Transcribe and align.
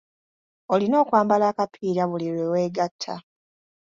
Olina 0.73 0.95
okwambala 1.03 1.45
akapiira 1.51 2.03
buli 2.11 2.27
lwe 2.35 2.45
weegatta. 2.53 3.15